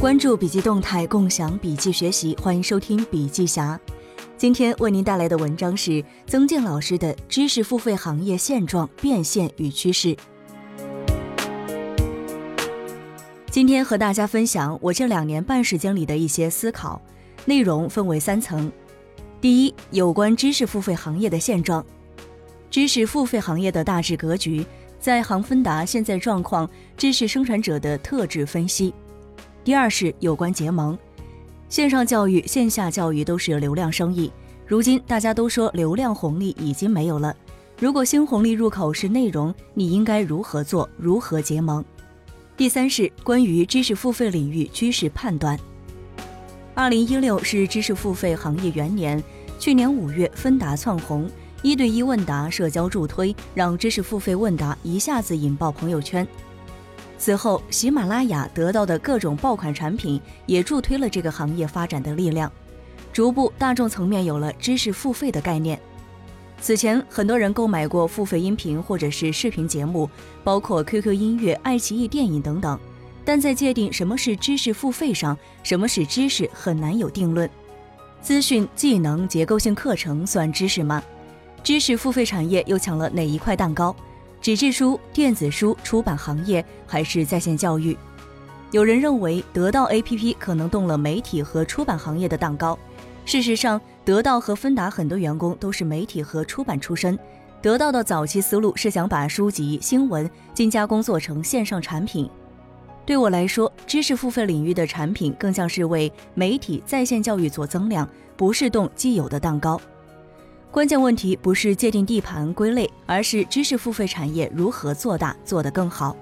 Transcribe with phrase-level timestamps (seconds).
[0.00, 3.78] 关注笔记动态，共享笔记学习，欢迎收听笔记侠。
[4.36, 10.14] 今天为您带来的文章是曾静老师的《知识付费行业现状、变现与趋势》。
[13.50, 17.02] 今天和大家分享我这两年半时间里的一些思考，
[17.44, 18.70] 内容分为三层。
[19.40, 21.84] 第一，有关知识付费行业的现状，
[22.70, 24.64] 知识付费行业的大致格局，
[25.00, 28.94] 在行分达现在状况，知识生产者的特质分析。
[29.68, 30.96] 第二是有关结盟，
[31.68, 34.32] 线上教育、线下教育都是流量生意。
[34.66, 37.36] 如今大家都说流量红利已经没有了，
[37.78, 40.88] 如果新红利入口是内容，你应该如何做？
[40.96, 41.84] 如何结盟？
[42.56, 45.60] 第三是关于知识付费领域趋势判断。
[46.72, 49.22] 二零一六是知识付费行业元年，
[49.58, 51.30] 去年五月芬达窜红，
[51.60, 56.26] 一对一问答社交助推，让知识付费问答一下子引爆朋友圈。
[57.18, 62.50] 此后，喜马拉雅得到的各种爆款产品也助推了这个行业发展的力量。
[63.12, 65.78] 逐步，大众层面有了知识付费的概念。
[66.60, 70.08] 此前，很多人购买过付费音频或者是视频节目，
[70.44, 72.78] 包括 QQ 音乐、爱奇艺电影等等。
[73.24, 77.48] 但在界定什么是知识付费上，什么是知识很难有定论。
[78.22, 81.02] 资讯、技能、结构性课程算知识吗？
[81.62, 83.94] 知识付费产业又抢了哪一块蛋糕？
[84.40, 87.96] 纸质书、电子书出版行业还是在线教育？
[88.70, 92.78] 有人认为得到 APP 可能动了媒体和出版行业的蛋糕。
[93.24, 97.18] 事实上，得到和芬达很多员工都是媒体和出版出身。
[97.60, 102.30] 得到的早期思路是想把书籍、新闻精加工做成线上产品。
[103.04, 109.80] 对我来说，知识付费领域的产品更像是为媒体在线教育做增量，不是动既有的蛋糕。
[110.70, 116.14] 关键问题不是界定地盘归类，而是知识付费产业如何做大做得更好。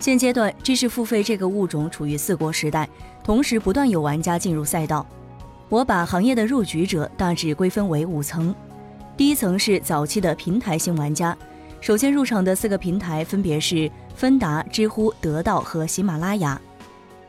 [0.00, 2.88] 现阶段，知识付费这个物种处于四国时代，
[3.22, 5.06] 同时不断有玩家进入赛道。
[5.68, 8.52] 我把行业的入局者大致归分为五层。
[9.16, 11.36] 第一层是早期的平台型玩家，
[11.80, 16.60] 首先入场的四个平台分别是芬达、知乎、得到和喜马拉雅。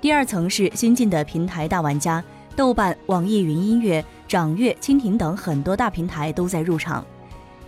[0.02, 2.24] 第二层是新进的平台大玩家，
[2.56, 4.04] 豆瓣、网易云音乐。
[4.32, 7.06] 掌阅、蜻蜓等很多大平台都在入场。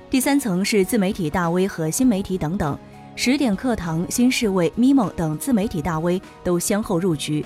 [0.09, 2.79] 第三层是自媒体大 V 和新媒体等等，
[3.17, 7.45] 十点课堂、新视卫、咪蒙等自媒体大 V 都先后入局。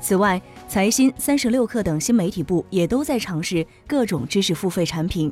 [0.00, 5.30] 此外，财新、三十六氪等新媒体部也都在尝试各种知识付费产品。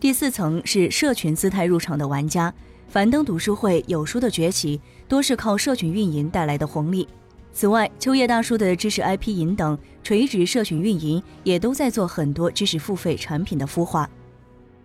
[0.00, 2.50] 第四层是社群姿态入场的玩家，
[2.88, 7.06] 樊登读书会、有书的崛起，多是靠社群运营带来的红利。
[7.52, 14.08] 此外，秋叶大叔的知识 IP 营等垂直社群运营也都在做很多知识付费产品的孵化。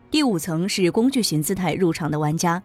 [0.09, 2.62] 第五层是工具型姿态入场的玩家，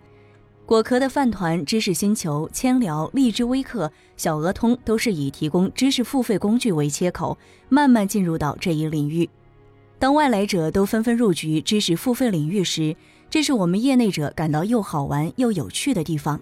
[0.64, 7.36] 果壳的饭团、知识星球、千聊、荔枝微课、小鹅通都是以提供知识付费工具为切口，
[7.69, 9.28] 慢慢进入到这一领域。
[9.98, 12.94] 当外来者都纷纷入局知识付费领域时，
[13.28, 16.41] 这是我们业内者感到又好玩又有趣的地方。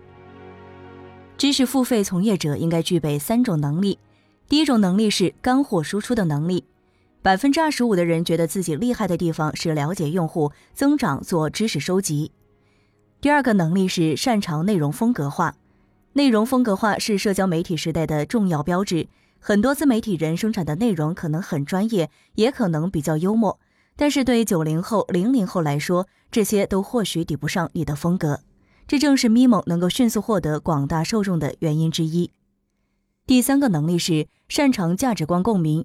[1.39, 3.99] 知识付费从业者应该具备三种能力。
[4.49, 6.65] 第一种能力是干货输出的能力，
[7.21, 12.31] 百分之二十五的人觉得自己厉害的地方是了解用户、增长、做知识收集。
[13.21, 15.57] 第二个能力是擅长内容风格化，
[16.15, 19.09] 内容风格化是社交媒体时代的重要标志。
[19.39, 23.61] 很多自媒体人生产的内容可能很专业，也可能比较幽默，
[23.95, 28.41] 但是对九零后、零零后来说，这些都或许抵不上你的风格。
[28.87, 32.31] 这正是咪蒙能够迅速获得广大受众的原因之一。
[33.27, 35.85] 第三个能力是擅长价值观共鸣，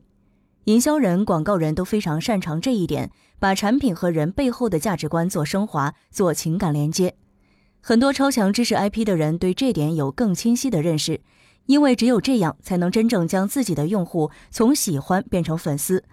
[0.65, 7.15] 营销人、广告人都非常擅长这一点，把产品和人背后的价值观做升华、做情感连接。
[7.81, 11.21] 很多超强知识 IP 的人对这点有更清晰的认识，
[11.65, 16.03] 因为只有这样才能真正将自己的用户从喜欢变成粉丝。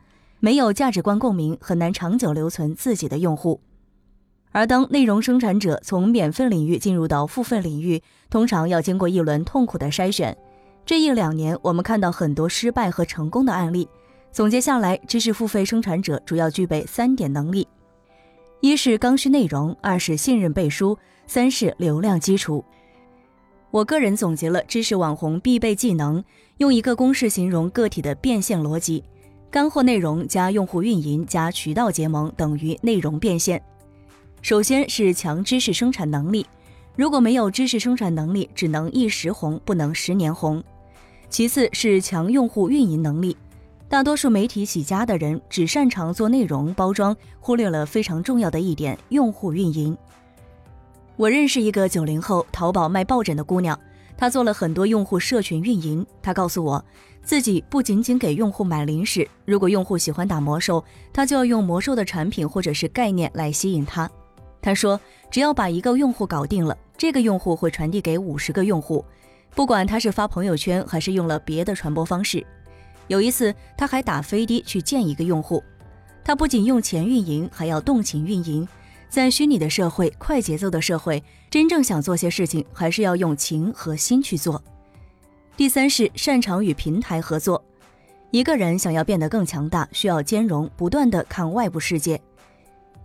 [0.41, 3.61] 没有价值观共鸣，很难长久留存自己的用户。
[4.59, 10.37] 而当内容生产者从免费领域进入到付费领域，通常要经过一轮痛苦的筛选。
[10.85, 13.89] 这一两年，我们看到很多失败和成功的案例。
[14.33, 17.69] 总结下来，知识付费生产者主要具备三点能力：
[18.61, 22.65] 一是刚需内容，二是信任背书，三是流量基础。
[23.71, 26.25] 我个人总结了知识网红必备技能，
[26.57, 29.05] 用一个公式形容个体的变现逻辑：
[29.53, 33.63] 干货内容加用户运营加渠道结盟等于内容变现。
[34.41, 36.47] 首先是强知识生产能力，
[36.97, 40.63] 如果没有知识生产能力，只能一时红，不能十年红。
[41.29, 43.37] 其次是强用户运营能力，
[43.89, 49.97] 大多数媒体起家的人只擅长做内容包装，忽略了非常重要的一点——用户运营。
[51.17, 53.79] 我认识一个九零后淘宝卖抱枕的姑娘，
[54.17, 56.07] 她做了很多用户社群运营。
[56.23, 56.83] 她告诉我，
[57.23, 60.83] 自己不仅仅给用户买零食，如果用户喜欢打魔兽，
[61.13, 64.11] 她就要用魔兽的产品或者是概念来吸引他。
[64.61, 65.01] 他说，
[65.31, 69.05] 只要把一个用户搞定了，这个用户会传递给五十个用户，
[69.55, 72.45] 不管他是发朋友圈还是用了别的传播方式。
[73.07, 75.63] 有一次，他还打飞的去见一个用户，
[76.25, 78.67] 他不仅用钱运营，还要动情运营。
[79.09, 84.63] 在虚拟的社会，快节奏的社会，真正想做些事情，还是要用情和心去做。
[85.57, 87.65] 第三是擅长与平台合作。
[88.31, 92.21] 一个人想要变得更强大，需要兼容，不断的看外部世界。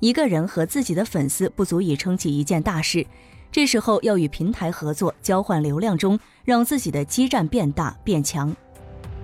[0.04, 3.08] 一个人和自己的粉丝不足以撑起一件大事，
[3.50, 8.54] 这时候要与平台合作，交换流量中，让自己的基站变大变强。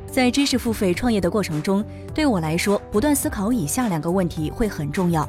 [0.10, 1.84] 在知识付费创业的过程中，
[2.14, 5.28] 对我来说，不断思考以下两个问题会很重要。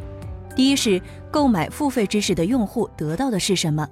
[0.55, 1.03] 第一是
[1.33, 3.85] 购买付费知识的用户得到的是什么？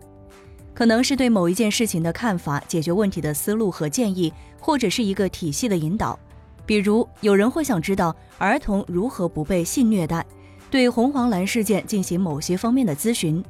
[0.73, 6.17] 可能是对某一件事情的看法、解决问题的思路和建议，或者是一个体系的引导。
[6.65, 10.25] 比如，有人会想知道儿童如何不被性虐待，
[10.71, 13.43] 对红黄蓝事件进行某些方面的咨询。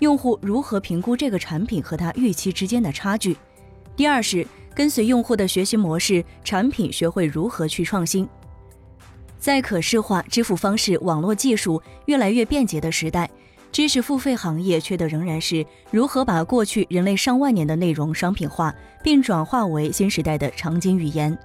[0.00, 3.36] 用户如何评估这个产品和他预期之间的差距？
[3.94, 8.28] 第二是跟随用户的学习模式，产品学会如何去创新。
[9.38, 13.30] 在可视化支付方式、网络技术越来越便捷的时代。
[13.70, 21.36] 知识付费行业缺的仍然是如何把过去人类上万年的内容商品化，并转化为新时代的场景语言。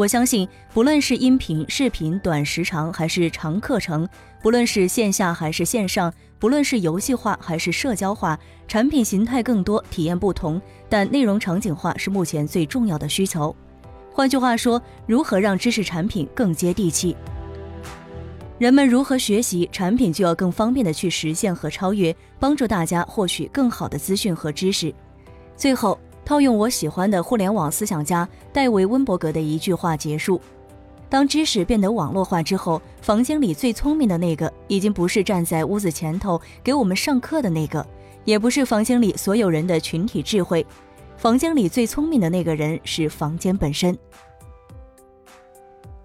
[0.00, 4.08] 我相信，不论是音频、视频短时长还是长课程，
[4.40, 10.58] 不论是线下还是线上，不论是游戏化还是社交化，产品形态更多，体验不同，
[10.88, 13.54] 但内容场景化是目前最重要的需求。
[14.10, 17.14] 换句话说，如何让知识产品更接地气？
[18.58, 24.94] 人们如何学习产品，就要更方便的去实现和超越，帮助大家获取更好的资讯和知识。
[25.58, 26.00] 最后，
[26.30, 30.40] 套用我喜欢的互联网思想家戴维·温伯格的一句话结束：
[31.08, 37.84] 当知识变得网络化之后，房间里最聪明的那个，已经不是站在屋子前头给我们上课的那个，
[38.24, 40.64] 也不是房间里所有人的群体智慧，
[41.16, 43.98] 房间里最聪明的那个人是房间本身。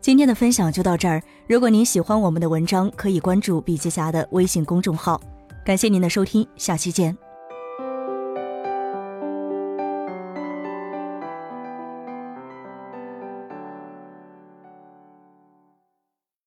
[0.01, 1.21] 今天的分享就到这儿。
[1.45, 5.21] 如果您喜欢我们的文章，可以关注笔记侠的微信公众号。
[5.63, 7.15] 感谢您的收听，下期见。